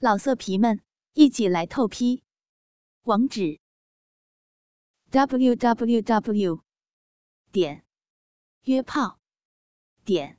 [0.00, 0.80] 老色皮们，
[1.14, 2.22] 一起来透批！
[3.02, 3.58] 网址
[5.10, 6.62] ：w w w
[7.50, 7.84] 点
[8.62, 9.18] 约炮
[10.04, 10.38] 点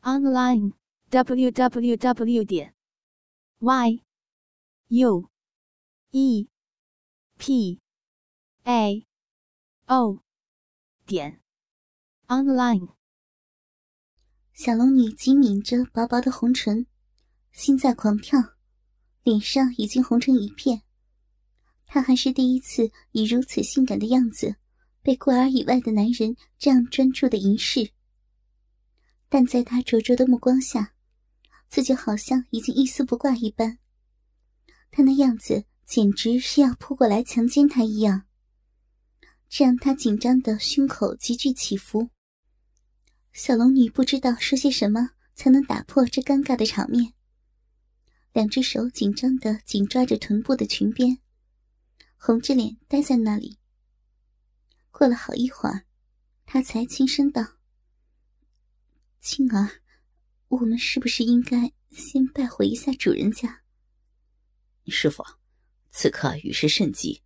[0.00, 0.72] online
[1.10, 2.74] w w w 点
[3.60, 4.02] y
[4.88, 5.30] u
[6.10, 6.48] e
[7.38, 7.80] p
[8.64, 9.06] a
[9.86, 10.24] o
[11.06, 11.40] 点
[12.26, 12.96] online。
[14.52, 16.88] 小龙女紧抿着薄薄的红唇，
[17.52, 18.56] 心在狂跳。
[19.22, 20.82] 脸上已经红成一片，
[21.86, 24.56] 她还是第一次以如此性感的样子
[25.02, 27.90] 被过儿以外的男人这样专注的凝视。
[29.28, 30.94] 但在他灼灼的目光下，
[31.68, 33.78] 自己好像已经一丝不挂一般。
[34.90, 38.24] 他那样子简直是要扑过来强奸她一样，
[39.48, 42.10] 这让他紧张的胸口急剧起伏。
[43.32, 47.14] 小龙女不知道说些什么才能打破这尴尬的场面。
[48.32, 51.18] 两只手紧张的紧抓着臀部的裙边，
[52.16, 53.58] 红着脸呆在那里。
[54.90, 55.84] 过了好一会儿，
[56.46, 57.58] 他才轻声道
[59.20, 59.82] ：“青儿，
[60.48, 63.62] 我们是不是应该先拜会一下主人家？”
[64.88, 65.22] 师傅，
[65.90, 67.22] 此刻雨势甚急，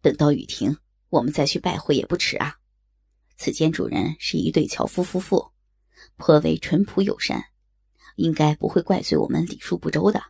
[0.00, 0.78] 等到雨停，
[1.10, 2.58] 我们再去拜会也不迟啊。
[3.36, 5.52] 此间主人是一对樵夫夫妇，
[6.16, 7.50] 颇为淳朴友善，
[8.16, 10.22] 应该不会怪罪我们礼数不周的。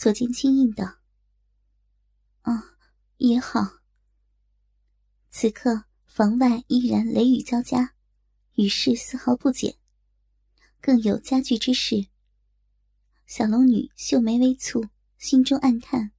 [0.00, 0.96] 左肩轻应道
[2.40, 2.78] ：“啊，
[3.18, 3.60] 也好。”
[5.28, 7.94] 此刻房外依然雷雨交加，
[8.54, 9.76] 雨势丝毫不减，
[10.80, 12.06] 更有加剧之势。
[13.26, 16.12] 小龙女秀眉微蹙，心中暗叹：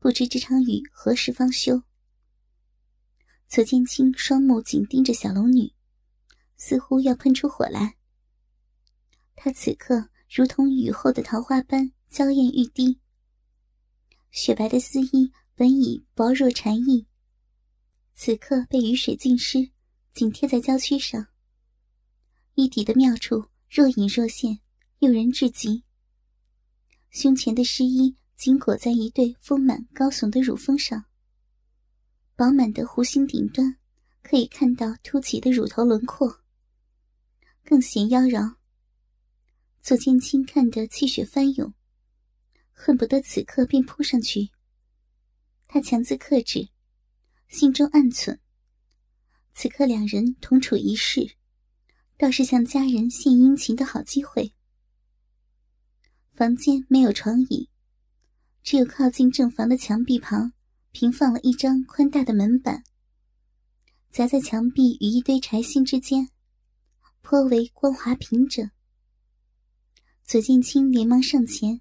[0.00, 1.84] 不知这场雨何时方休。
[3.46, 5.72] 左剑清双目紧盯着小龙女，
[6.56, 7.96] 似乎要喷出火来。
[9.36, 11.92] 他此刻如同雨后的桃花般。
[12.08, 12.98] 娇艳欲滴，
[14.30, 17.06] 雪白的丝衣本已薄若蝉翼，
[18.14, 19.70] 此刻被雨水浸湿，
[20.14, 21.26] 紧贴在娇躯上。
[22.54, 24.60] 衣底的妙处若隐若现，
[25.00, 25.82] 诱人至极。
[27.10, 31.04] 胸前的湿衣紧裹在一对丰满高耸的乳峰上，
[32.34, 33.76] 饱满的弧形顶端
[34.22, 36.40] 可以看到凸起的乳头轮廓，
[37.62, 38.54] 更显妖娆。
[39.82, 41.74] 左剑清看得气血翻涌。
[42.78, 44.50] 恨不得此刻便扑上去。
[45.66, 46.68] 他强自克制，
[47.48, 48.38] 心中暗忖：
[49.54, 51.36] 此刻两人同处一室，
[52.18, 54.52] 倒是向家人献殷勤的好机会。
[56.32, 57.70] 房间没有床椅，
[58.62, 60.52] 只有靠近正房的墙壁旁
[60.92, 62.84] 平放了一张宽大的门板，
[64.10, 66.28] 夹在墙壁与一堆柴薪之间，
[67.22, 68.70] 颇为光滑平整。
[70.24, 71.80] 左剑清连忙上前。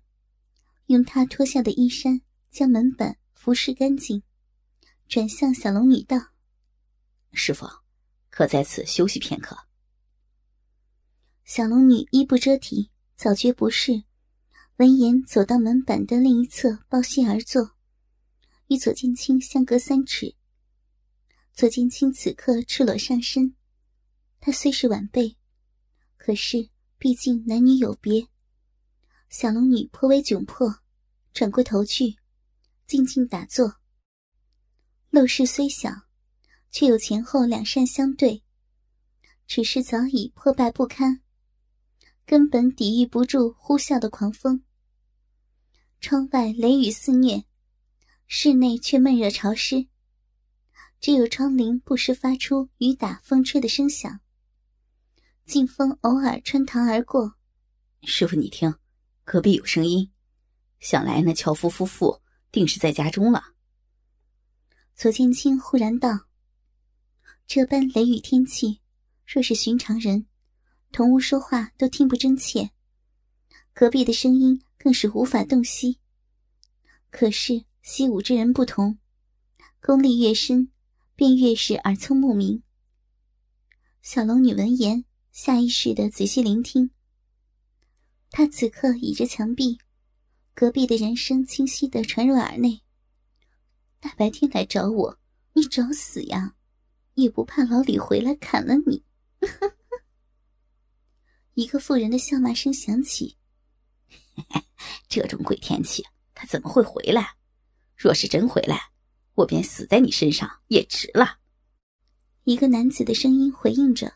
[0.88, 4.22] 用他脱下的衣衫将门板服拭干净，
[5.08, 6.18] 转向小龙女道
[7.34, 7.66] ：“师傅，
[8.30, 9.58] 可在此休息片刻。”
[11.44, 14.04] 小龙女衣不遮体，早觉不适，
[14.78, 17.72] 闻言走到门板的另一侧，抱膝而坐，
[18.68, 20.36] 与左剑清相隔三尺。
[21.54, 23.56] 左剑清此刻赤裸上身，
[24.40, 25.38] 他虽是晚辈，
[26.18, 28.28] 可是毕竟男女有别。
[29.30, 30.80] 小龙女颇为窘迫，
[31.34, 32.18] 转过头去，
[32.88, 33.76] 静静打坐。
[35.12, 35.90] 陋室虽小，
[36.72, 38.44] 却有前后两扇相对，
[39.48, 41.22] 只是早已破败不堪，
[42.26, 44.64] 根本抵御不住呼啸的狂风。
[46.00, 47.46] 窗外雷雨肆虐，
[48.28, 49.88] 室内却闷热潮湿，
[51.00, 54.20] 只有窗棂不时发出雨打风吹的声响，
[55.46, 57.36] 劲风偶尔穿堂而过。
[58.04, 58.74] 师傅，你听。
[59.26, 60.12] 隔壁有声音，
[60.80, 62.22] 想来那樵夫夫妇
[62.52, 63.44] 定是在家中了。
[64.94, 66.28] 左剑清忽然道
[67.48, 68.82] ：“这般雷雨天气，
[69.26, 70.28] 若是寻常人，
[70.92, 72.70] 同屋说话都听不真切，
[73.74, 75.98] 隔壁的声音更是无法洞悉。
[77.10, 79.00] 可是习武之人不同，
[79.82, 80.70] 功力越深，
[81.16, 82.62] 便越是耳聪目明。”
[84.04, 86.92] 小龙女闻言，下意识的仔细聆听。
[88.32, 89.80] 他此刻倚着墙壁，
[90.54, 92.82] 隔壁的人声清晰的传入耳内。
[94.00, 95.20] 大白天来找我，
[95.54, 96.56] 你找死呀！
[97.16, 99.06] 也不怕老李回来砍了你！
[101.56, 103.38] 一个妇人的笑骂声响起。
[105.08, 107.38] 这种鬼天气，他怎么会回来？
[107.96, 108.92] 若是真回来，
[109.36, 111.40] 我便死在你身上也值了。
[112.44, 114.16] 一个男子的声音回应着：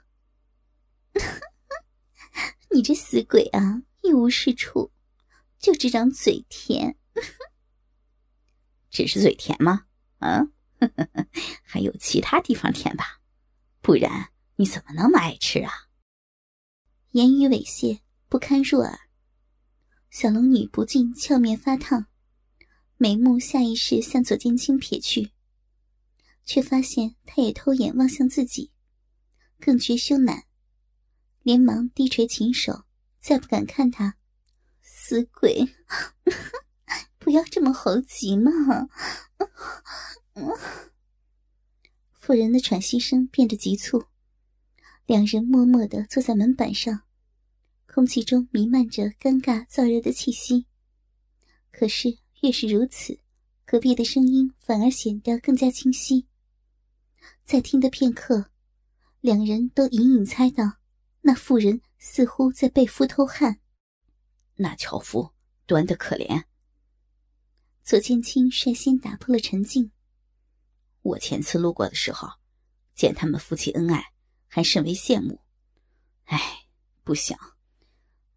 [2.71, 4.91] “你这死鬼啊！”一无是处，
[5.57, 6.97] 就这张嘴甜。
[8.89, 9.85] 只是嘴甜吗？
[10.19, 10.51] 嗯，
[11.63, 13.21] 还有其他地方甜吧？
[13.81, 15.71] 不然你怎么那么爱吃啊？
[17.11, 18.99] 言语猥亵，不堪入耳。
[20.09, 22.07] 小龙女不禁俏面发烫，
[22.97, 25.31] 眉目下意识向左剑清撇去，
[26.43, 28.71] 却发现他也偷眼望向自己，
[29.59, 30.43] 更觉羞赧，
[31.43, 32.85] 连忙低垂琴手，
[33.19, 34.15] 再不敢看他。
[34.81, 35.75] 死鬼，
[37.17, 38.51] 不要这么猴急嘛！
[42.13, 44.05] 妇人的喘息声变得急促。
[45.05, 47.01] 两人默默的坐在门板上，
[47.87, 50.67] 空气中弥漫着尴尬燥热的气息。
[51.71, 53.19] 可是越是如此，
[53.65, 56.27] 隔壁的声音反而显得更加清晰。
[57.43, 58.51] 在听的片刻，
[59.21, 60.73] 两人都隐隐猜到，
[61.21, 63.59] 那妇人似乎在被夫偷汉。
[64.55, 65.33] 那樵夫
[65.67, 66.45] 端的可怜。
[67.83, 69.91] 左剑清率先打破了沉静。
[71.03, 72.27] 我前次路过的时候，
[72.95, 74.11] 见他们夫妻恩爱。
[74.51, 75.43] 还甚为羡慕，
[76.23, 76.65] 唉，
[77.03, 77.37] 不想，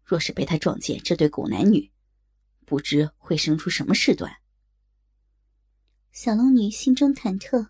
[0.03, 1.91] 若是被他撞见这对狗男女，
[2.67, 4.31] 不知会生出什么事端。
[6.11, 7.69] 小龙女心中忐忑，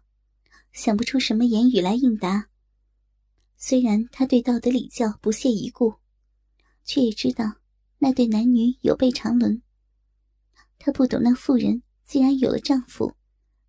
[0.74, 2.50] 想不出什么言语来应答。
[3.66, 5.96] 虽然她对道德礼教不屑一顾，
[6.84, 7.62] 却也知道
[7.98, 9.62] 那对男女有悖常伦。
[10.78, 13.16] 她不懂那妇人既然有了丈夫，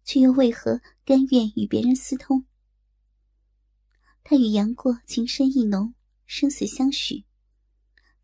[0.02, 2.44] 却又为何甘愿与别人私通？
[4.25, 5.94] 他与杨过情深意浓，
[6.26, 7.25] 生死相许，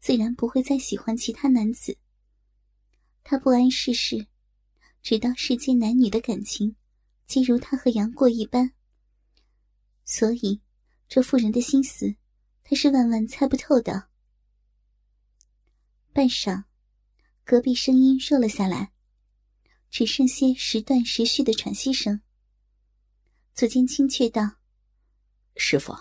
[0.00, 1.96] 自然不会再喜欢其他男子。
[3.22, 4.26] 他不谙世事，
[5.02, 6.75] 只道世间男女的感情，
[7.28, 8.72] 皆如他和杨过一般。
[10.05, 10.61] 所以，
[11.11, 12.15] 这妇人的心思，
[12.62, 14.07] 他是万万猜不透的。
[16.12, 16.67] 半晌，
[17.45, 18.93] 隔壁声音弱了下来，
[19.91, 22.21] 只剩些时断时续的喘息声。
[23.55, 24.59] 左肩清却道。
[25.57, 25.93] 师傅，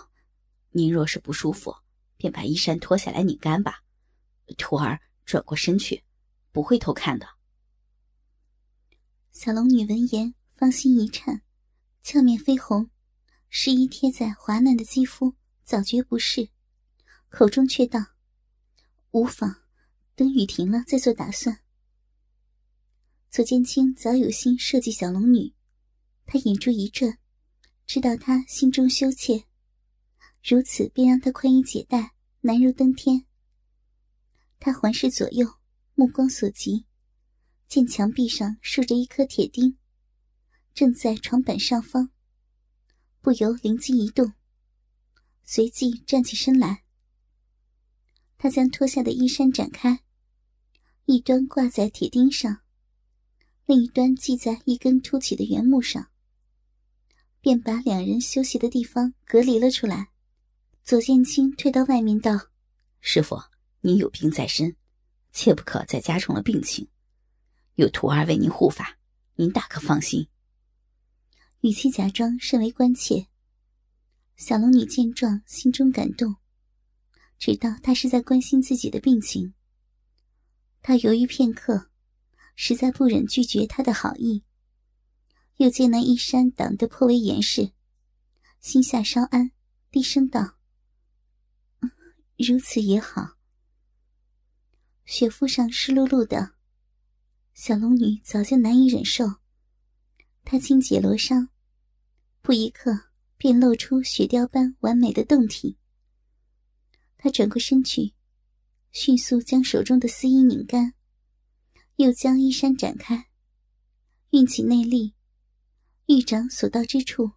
[0.70, 1.74] 您若是不舒服，
[2.16, 3.82] 便把衣衫脱下来拧干吧。
[4.56, 6.04] 徒儿转过身去，
[6.52, 7.26] 不会偷看的。
[9.32, 11.42] 小龙女闻言，芳心一颤，
[12.00, 12.88] 俏面绯红，
[13.50, 16.48] 湿衣贴在滑嫩的肌肤，早觉不适，
[17.28, 18.00] 口中却道
[19.10, 19.62] ：“无妨，
[20.14, 21.60] 等雨停了再做打算。”
[23.28, 25.52] 左剑清早有心设计小龙女，
[26.24, 27.18] 他眼珠一转。
[27.86, 29.46] 知道他心中羞怯，
[30.44, 32.12] 如此便让他宽衣解带，
[32.42, 33.26] 难如登天。
[34.60, 35.54] 他环视左右，
[35.96, 36.86] 目光所及，
[37.66, 39.76] 见墙壁上竖着一颗铁钉，
[40.72, 42.12] 正在床板上方，
[43.20, 44.32] 不由灵机一动，
[45.44, 46.84] 随即站起身来。
[48.38, 50.00] 他将脱下的衣衫展开，
[51.04, 52.60] 一端挂在铁钉上，
[53.66, 56.08] 另一端系在一根凸起的圆木上。
[57.42, 60.10] 便把两人休息的地方隔离了出来。
[60.82, 62.32] 左剑清退到外面道
[63.00, 63.38] ：“师傅，
[63.80, 64.74] 您有病在身，
[65.32, 66.88] 切不可再加重了病情。
[67.74, 68.98] 有徒儿为您护法，
[69.34, 70.26] 您大可放心。”
[71.60, 73.26] 语气假装甚为关切。
[74.34, 76.36] 小龙女见状，心中感动，
[77.38, 79.52] 知道他是在关心自己的病情。
[80.80, 81.90] 她犹豫片刻，
[82.56, 84.42] 实在不忍拒绝他的好意。
[85.56, 87.72] 又见那衣衫挡得颇为严实，
[88.60, 89.52] 心下稍安，
[89.90, 90.56] 低声道
[92.38, 93.36] ：“如此也好。”
[95.04, 96.54] 雪肤上湿漉漉的，
[97.52, 99.26] 小龙女早就难以忍受。
[100.42, 101.49] 她轻解罗裳，
[102.42, 105.76] 不一刻便露出雪雕般完美的胴体。
[107.16, 108.14] 他转过身去，
[108.92, 110.94] 迅速将手中的丝衣拧干，
[111.96, 113.26] 又将衣衫展开，
[114.30, 115.14] 运起内力。
[116.06, 117.32] 玉掌所到之处，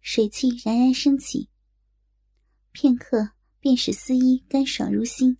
[0.00, 1.48] 水汽冉冉升起。
[2.72, 3.30] 片刻，
[3.60, 5.38] 便使丝衣干爽如新。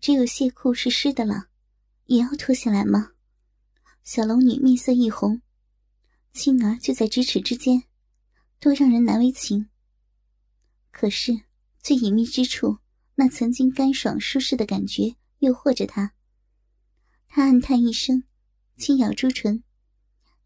[0.00, 1.48] 只有亵裤是湿的了，
[2.06, 3.12] 也要脱下来吗？
[4.04, 5.42] 小龙女面色一红，
[6.32, 7.84] 青儿就在咫尺之间，
[8.62, 9.68] 多让人难为情。
[10.92, 11.32] 可是
[11.80, 12.78] 最隐秘之处，
[13.16, 16.14] 那曾经干爽舒适的感觉诱惑着他。
[17.26, 18.22] 他暗叹一声，
[18.76, 19.64] 轻咬朱唇。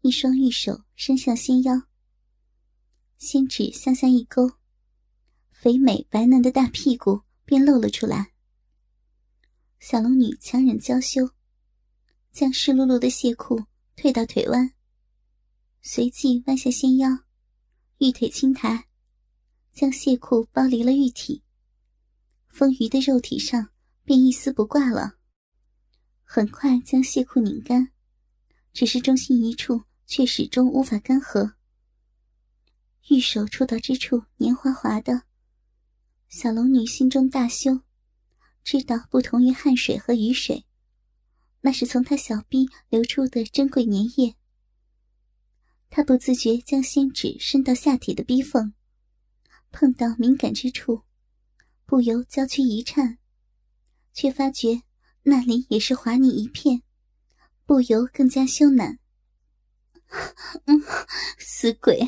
[0.01, 1.83] 一双玉手伸向纤腰，
[3.19, 4.49] 仙指向下一勾，
[5.51, 8.31] 肥美白嫩的大屁股便露了出来。
[9.79, 11.29] 小龙女强忍娇羞，
[12.31, 14.73] 将湿漉漉的亵裤退到腿弯，
[15.83, 17.26] 随即弯下纤腰，
[17.99, 18.87] 玉腿轻抬，
[19.73, 21.41] 将亵裤剥离了玉体，
[22.47, 23.69] 丰腴的肉体上
[24.03, 25.15] 便一丝不挂了。
[26.23, 27.91] 很快将亵裤拧干，
[28.71, 31.53] 只是中心一处却始终无法干涸。
[33.09, 35.23] 玉手触到之处黏滑滑的，
[36.29, 37.81] 小龙女心中大羞，
[38.63, 40.65] 知道不同于汗水和雨水，
[41.61, 44.35] 那是从她小臂流出的珍贵粘液。
[45.89, 48.73] 他不自觉将仙指伸到下体的逼缝，
[49.71, 51.03] 碰到敏感之处，
[51.85, 53.17] 不由娇躯一颤，
[54.13, 54.83] 却发觉。
[55.23, 56.83] 那里也是滑腻一片，
[57.65, 58.97] 不由更加羞赧。
[61.37, 61.99] 死鬼，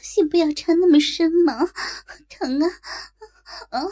[0.00, 1.66] 先不要插那么深嘛，
[2.28, 2.68] 疼啊！
[3.70, 3.82] 啊！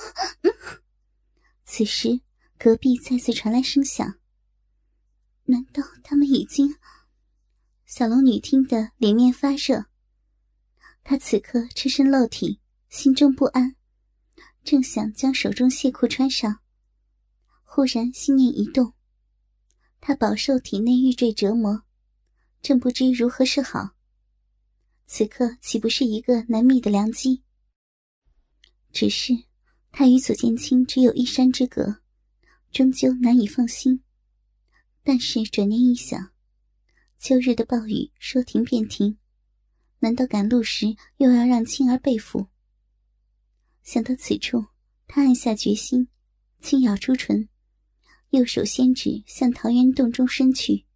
[1.65, 2.21] 此时
[2.57, 4.21] 隔壁再次传来声响，
[5.47, 6.77] 难道他们已经？
[7.91, 9.87] 小龙女听得脸面发热，
[11.03, 13.75] 她此刻赤身露体，心中不安，
[14.63, 16.61] 正想将手中亵裤穿上。
[17.65, 18.95] 忽然心念一动，
[20.01, 21.83] 他饱受体内欲坠折磨，
[22.63, 23.97] 正不知如何是好。
[25.05, 27.43] 此刻岂不是一个难觅的良机？
[28.93, 29.33] 只是
[29.91, 32.03] 他与左剑清只有一山之隔，
[32.71, 34.05] 终究难以放心。
[35.03, 36.31] 但是转念一想，
[37.21, 39.19] 秋日的暴雨说停便停，
[39.99, 42.47] 难道赶路时又要让青儿背负？
[43.83, 44.69] 想到此处，
[45.07, 46.09] 他暗下决心，
[46.63, 47.47] 轻咬朱唇。
[48.31, 50.87] 右手仙指向桃源洞中伸去，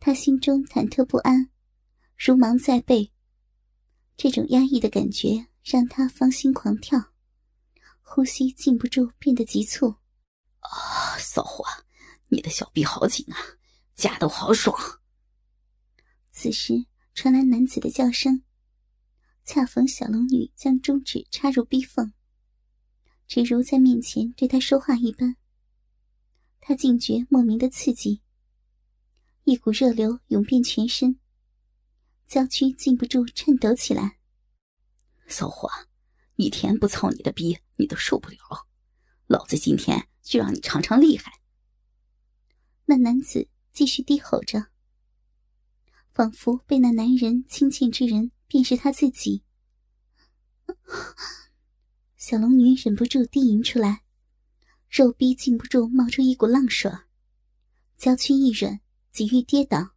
[0.00, 1.48] 他心中忐忑不安，
[2.16, 3.12] 如芒在背。
[4.16, 7.12] 这种压抑的感觉让他芳心狂跳，
[8.02, 9.94] 呼吸禁不住变得急促。
[10.58, 11.64] 啊，骚货，
[12.30, 13.38] 你的小臂好紧啊，
[13.98, 14.74] 夹得我好爽。
[16.30, 18.44] 此时传来男子的叫声，
[19.42, 22.12] 恰逢小龙女将中指插入逼缝，
[23.26, 25.36] 只如在面前对他说话一般。
[26.60, 28.22] 他竟觉莫名的刺激，
[29.42, 31.18] 一股热流涌遍全身，
[32.28, 34.20] 娇躯禁不住颤抖起来。
[35.26, 35.68] 骚货，
[36.36, 38.38] 一天不操你的逼，你都受不了。
[39.26, 41.32] 老子今天就让你尝尝厉害。
[42.84, 44.66] 那男子继续低吼着，
[46.12, 49.42] 仿佛被那男人亲近之人便是他自己。
[52.16, 54.02] 小龙女忍不住低吟出来。
[54.90, 56.90] 肉逼禁不住冒出一股浪水，
[57.98, 58.80] 娇躯一软，
[59.12, 59.90] 几欲跌倒，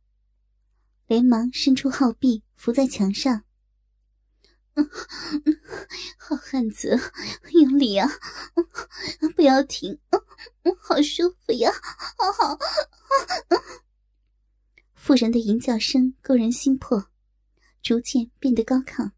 [1.08, 3.46] 连忙伸出号臂扶在墙上。
[6.20, 7.00] 好汉子，
[7.54, 8.10] 用力啊！
[9.34, 9.98] 不要停，
[10.80, 11.72] 好舒服呀！
[12.18, 12.58] 好好。
[14.94, 17.08] 妇人的吟叫声勾人心魄，
[17.82, 19.12] 逐渐变得高亢，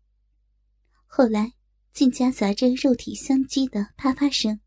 [1.06, 1.53] 后来
[1.92, 4.62] 竟夹杂着肉体相击的啪啪声。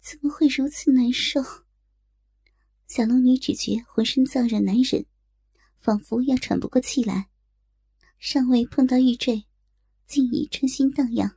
[0.00, 1.42] 怎么会如此难受？
[2.86, 5.04] 小龙女只觉浑身燥热难忍，
[5.78, 7.28] 仿佛要喘不过气来。
[8.18, 9.46] 尚未碰到玉坠，
[10.06, 11.36] 竟已春心荡漾。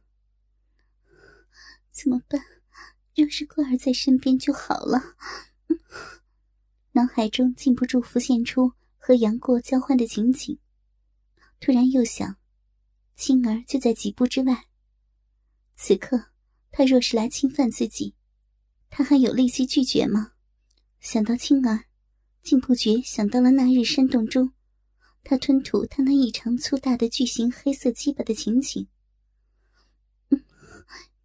[1.92, 2.42] 怎么办？
[3.16, 5.16] 若是桂儿在身边就好了。
[6.92, 10.60] 脑海中禁不住浮现出和杨过交换的情景，
[11.60, 12.38] 突然又想，
[13.16, 14.66] 青儿就在几步之外。
[15.76, 16.30] 此刻。
[16.76, 18.16] 他若是来侵犯自己，
[18.90, 20.32] 他还有力气拒绝吗？
[21.00, 21.86] 想到青儿，
[22.42, 24.54] 竟不觉想到了那日山洞中，
[25.24, 28.88] 他吞吐他那异常粗大的巨型黑色鸡巴的情景。
[30.30, 30.44] 嗯，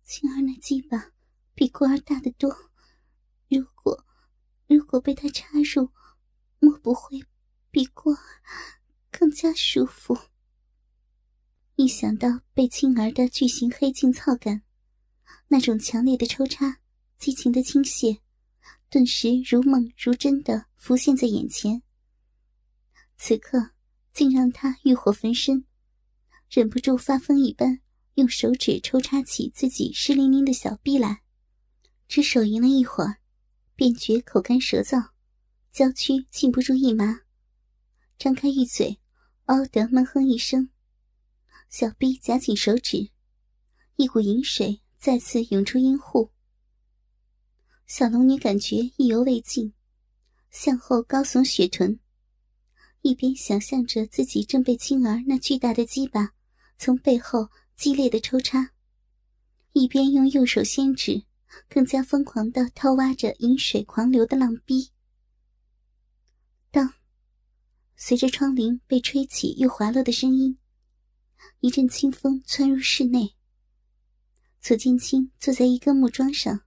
[0.04, 1.12] 青儿那鸡巴
[1.58, 2.48] 比过儿大得多，
[3.48, 4.06] 如果
[4.68, 5.90] 如果被他插入，
[6.60, 7.20] 莫不会
[7.72, 8.20] 比过儿
[9.10, 10.16] 更加舒服？
[11.74, 14.62] 一想到被青儿的巨型黑茎操感。
[15.48, 16.78] 那种强烈的抽插、
[17.18, 18.20] 激情的倾泻，
[18.88, 21.82] 顿时如梦如真的浮现在眼前。
[23.16, 23.70] 此刻，
[24.12, 25.64] 竟让他欲火焚身，
[26.48, 27.80] 忍不住发疯一般，
[28.14, 31.22] 用手指抽插起自己湿淋淋的小臂来。
[32.08, 33.18] 只手淫了一会儿，
[33.76, 35.10] 便觉口干舌燥，
[35.70, 37.20] 娇躯禁不住一麻，
[38.18, 38.98] 张开玉嘴，
[39.44, 40.70] 嗷的闷哼一声，
[41.68, 43.10] 小臂夹紧手指，
[43.96, 44.80] 一股淫水。
[45.00, 46.32] 再次涌出阴户，
[47.86, 49.72] 小龙女感觉意犹未尽，
[50.50, 52.00] 向后高耸雪臀，
[53.02, 56.34] 一边想象着自己正被青儿那巨大的鸡巴
[56.78, 58.72] 从背后激烈的抽插，
[59.72, 61.22] 一边用右手仙指
[61.68, 64.90] 更加疯狂的掏挖着饮水狂流的浪逼。
[66.70, 66.94] 当，
[67.96, 70.58] 随着窗棂被吹起又滑落的声音，
[71.60, 73.34] 一阵清风窜入室内。
[74.60, 76.62] 左剑清坐在一根木桩上，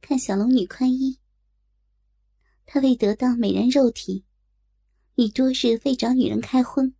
[0.00, 1.18] 看小龙女宽衣。
[2.64, 4.24] 他为得到美人肉体，
[5.16, 6.94] 已多日未找女人开荤，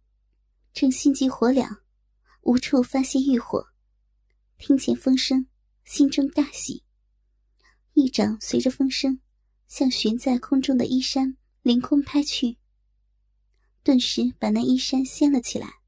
[0.73, 1.79] 正心急火燎，
[2.43, 3.69] 无处发泄欲火。
[4.59, 5.47] 听见风声，
[5.85, 6.83] 心中大喜，
[7.95, 9.21] 一掌随着风声
[9.69, 12.57] 向悬在空中的衣衫凌空拍去，
[13.83, 15.81] 顿时把那衣衫掀了起来，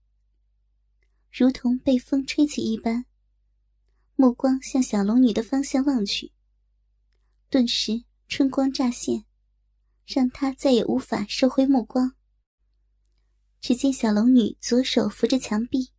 [1.31, 3.07] 如同被风吹起一般。
[4.17, 6.33] 目光向小龙女的方向望去，
[7.51, 9.25] 顿时春光乍现，
[10.07, 12.15] 让他再也无法收回目光。
[13.61, 15.91] 只见小龙女左手扶着墙壁，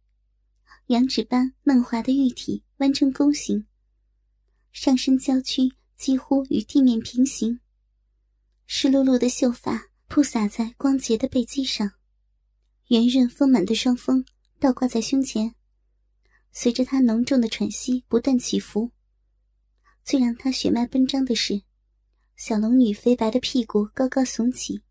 [0.87, 3.65] 羊脂般嫩滑的玉体弯成弓形，
[4.71, 7.59] 上身娇躯几乎与地面平行，
[8.67, 11.93] 湿漉漉的秀发铺洒在光洁的背肌上，
[12.89, 14.25] 圆润丰满的双峰
[14.59, 15.55] 倒挂在胸前。
[16.51, 18.91] 随着他浓重的喘息不断起伏，
[20.03, 21.63] 最让他血脉奔张的是，
[22.35, 24.81] 小龙女肥白的屁股高高耸起，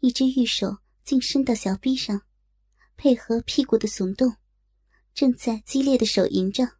[0.00, 2.22] 一只玉手竟伸到小臂上，
[2.96, 4.36] 配合屁股的耸动，
[5.14, 6.76] 正在激烈的手淫着。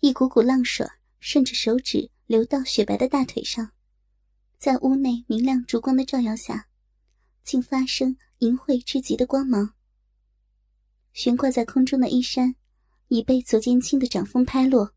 [0.00, 0.86] 一股股浪水
[1.28, 3.72] 顺着手指流到雪白的大腿上，
[4.58, 6.68] 在屋内明亮烛光的照耀下，
[7.42, 9.74] 竟发生淫秽至极的光芒。
[11.12, 12.54] 悬挂在空中的衣衫，
[13.08, 14.92] 已被左剑清的掌风拍落。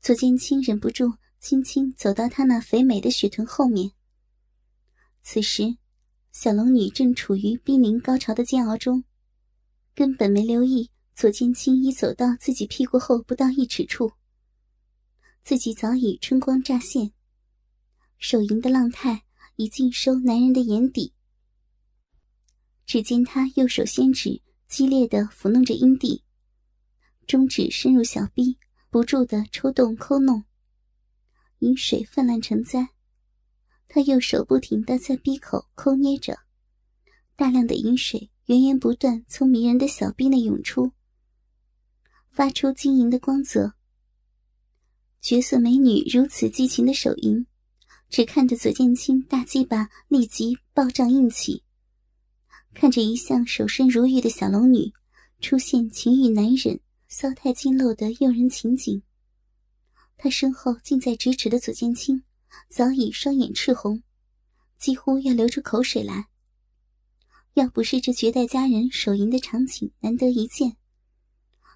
[0.00, 3.92] 左剑清忍不住轻轻走到他那肥美的雪臀后面。
[5.20, 5.76] 此时，
[6.32, 9.04] 小龙女正处于濒临高潮的煎熬中，
[9.94, 14.12] 根本没留意左剑清已走到自己屁股后不到一尺处。
[15.48, 17.10] 自己早已春光乍现，
[18.18, 19.22] 手淫的浪态
[19.56, 21.14] 已尽收男人的眼底。
[22.84, 24.42] 只见他右手先指。
[24.68, 26.22] 激烈的抚弄着阴蒂，
[27.26, 28.58] 中指深入小臂，
[28.90, 30.44] 不住的抽动抠弄，
[31.60, 32.90] 饮水泛滥成灾。
[33.88, 36.38] 他右手不停的在鼻口抠捏着，
[37.36, 40.92] 大量的饮水源源不断从迷人的小臂内涌出，
[42.28, 43.77] 发出晶莹的光泽。
[45.20, 47.44] 绝色美女如此激情的手淫，
[48.08, 51.64] 只看着左剑清大鸡巴立即暴胀硬起。
[52.72, 54.92] 看着一向守身如玉的小龙女
[55.40, 56.78] 出现情欲难忍、
[57.08, 59.02] 骚态尽露的诱人情景，
[60.16, 62.22] 他身后近在咫尺的左剑清
[62.68, 64.02] 早已双眼赤红，
[64.78, 66.28] 几乎要流出口水来。
[67.54, 70.76] 要不是这绝代佳人手淫的场景难得一见，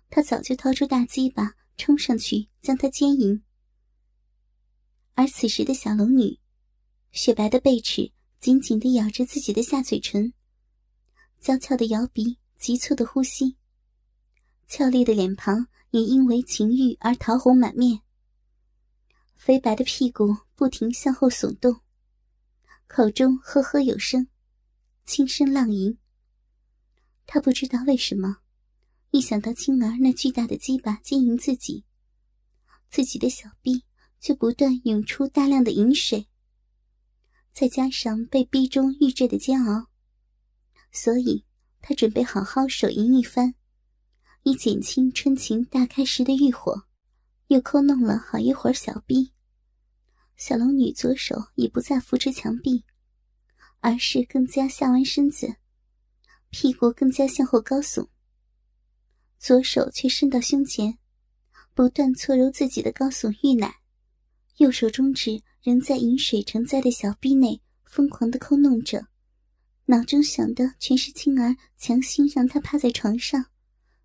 [0.09, 3.43] 他早就掏出大鸡巴冲上去将他奸淫。
[5.15, 6.39] 而此时的小龙女，
[7.11, 10.33] 雪白的背齿紧紧地咬着自己的下嘴唇。
[11.41, 13.57] 娇俏的摇鼻，急促的呼吸，
[14.69, 18.01] 俏丽的脸庞也因为情欲而桃红满面。
[19.35, 21.81] 肥白的屁股不停向后耸动，
[22.87, 24.29] 口中呵呵有声，
[25.05, 25.99] 轻声浪吟。
[27.27, 28.39] 他不知道为什么，
[29.11, 31.85] 一想到青儿那巨大的鸡巴经营自己，
[32.93, 33.85] 自己的小臂
[34.21, 36.29] 却不断涌出大量的饮水，
[37.51, 39.87] 再加上被逼中欲坠的煎熬。
[40.93, 41.47] 所以，
[41.81, 43.55] 他准备好好手淫一番，
[44.43, 46.87] 以减轻春情大开时的欲火。
[47.49, 49.33] 又抠弄了好一会儿小臂，
[50.37, 52.85] 小龙女左手已不再扶持墙壁，
[53.81, 55.57] 而是更加下弯身子，
[56.51, 58.09] 屁股更加向后高耸。
[59.39, 60.99] 左手却伸到胸前，
[61.75, 63.77] 不断搓揉自己的高耸玉奶，
[64.59, 69.07] 右手中指仍在饮水成灾的小臂内疯狂的抠弄着。
[69.87, 73.47] 脑中想的全是青儿强行让他趴在床上，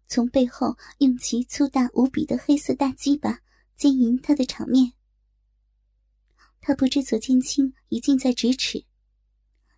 [0.07, 3.41] 从背后用其粗大无比的黑色大鸡巴
[3.75, 4.93] 奸淫他的场面。
[6.61, 8.85] 他不知左剑青已近在咫尺，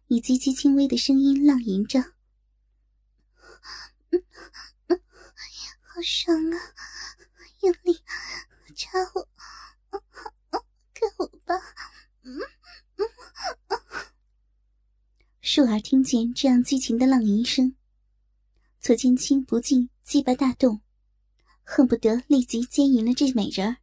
[0.07, 1.99] 以极其轻微的声音浪吟着
[4.11, 4.23] ：“嗯
[4.87, 5.01] 嗯
[5.81, 6.57] 好爽啊，
[7.61, 8.01] 用力
[8.75, 9.27] 插我，
[10.93, 11.55] 给我吧。”
[15.41, 17.75] 树儿听见这样激情的浪吟声，
[18.79, 20.81] 左剑清不禁鸡巴大动，
[21.63, 23.77] 恨不得立即奸淫了这美人儿。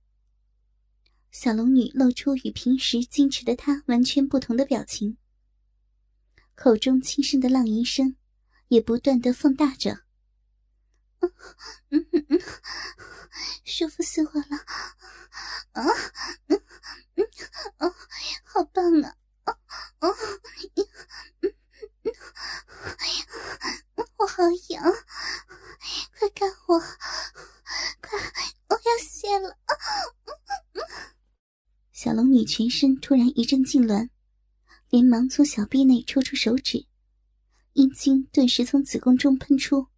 [1.32, 5.18] 小龙女露出与平时矜持的她完全不同的表情，
[6.54, 8.16] 口中轻声的浪吟声
[8.68, 10.04] 也不断的放大着。
[11.20, 11.32] 嗯
[11.90, 12.40] 嗯嗯，
[13.64, 14.56] 舒服死我了！
[15.72, 15.82] 啊，
[16.48, 16.62] 嗯
[17.14, 17.26] 嗯
[17.78, 17.94] 嗯，
[18.44, 19.16] 好棒啊！
[19.44, 19.58] 啊
[19.98, 20.08] 啊！
[24.16, 24.82] 我好痒，
[26.18, 26.80] 快干我！
[28.00, 28.18] 快，
[28.68, 29.58] 我要泄了！
[31.92, 34.08] 小龙女全身突然一阵痉挛，
[34.90, 36.86] 连忙从小臂内抽出手指，
[37.74, 39.88] 阴茎顿时从子宫中喷出，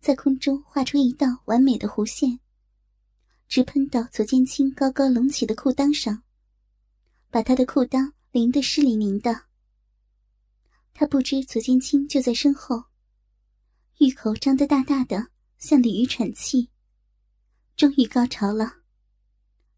[0.00, 2.40] 在空中画出一道完美的弧线，
[3.48, 6.22] 直喷到左剑清高高隆起的裤裆上，
[7.30, 9.46] 把他的裤裆淋得湿淋淋的。
[10.92, 12.84] 他不知左剑清就在身后，
[14.00, 16.68] 玉口张得大大的，像鲤鱼喘气。
[17.74, 18.82] 终于高潮了，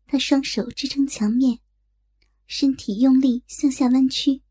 [0.07, 1.61] 他双手支撑墙面。
[2.47, 4.43] 身体用力向下弯曲，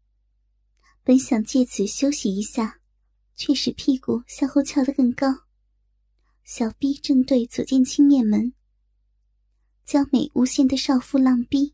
[1.03, 2.79] 本想借此休息一下，
[3.35, 5.27] 却使屁股向后翘得更高。
[6.45, 8.53] 小臂正对左剑清面门，
[9.89, 11.73] 娇美无限的少妇浪逼，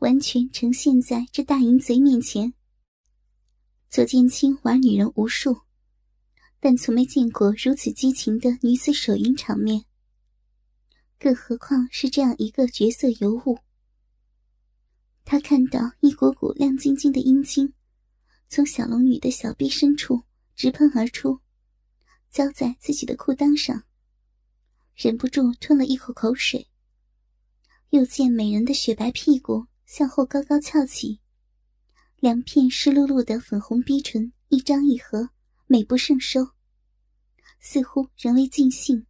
[0.00, 2.52] 完全呈现在这大淫贼面前。
[3.88, 5.60] 左剑清玩女人无数，
[6.58, 9.84] 但从没见过如此激情的女子手淫场面，
[11.20, 13.60] 更何况是这样一个绝色尤物。
[15.24, 17.72] 他看到一股股亮晶晶的阴茎
[18.48, 20.24] 从小龙女的小臂深处
[20.56, 21.38] 直喷而出，
[22.28, 23.84] 浇在自己的裤裆上，
[24.96, 26.66] 忍不住吞了一口口水。
[27.90, 31.20] 又见美人的雪白屁股向后高高翘起，
[32.16, 35.30] 两片湿漉漉的粉红逼唇一张一合，
[35.66, 36.50] 美不胜收，
[37.60, 39.06] 似乎仍未尽兴，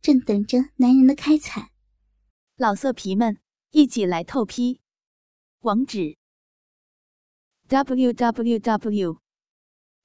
[0.00, 1.72] 正等着男人的开采。
[2.56, 3.38] 老色皮们，
[3.70, 4.80] 一起来透批！
[5.60, 6.16] 网址
[7.68, 9.18] ：w w w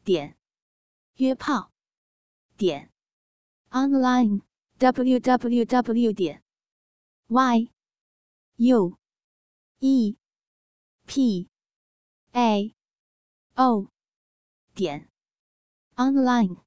[0.04, 0.38] 点
[1.16, 1.72] 约炮
[2.58, 2.92] 点
[3.72, 4.42] online
[4.78, 6.44] w w w 点
[7.28, 7.72] y
[8.58, 8.98] u
[9.82, 10.16] e.
[11.06, 11.50] P.
[12.34, 12.74] A.
[13.58, 13.90] O.
[14.74, 15.10] 点。
[15.96, 16.58] Online。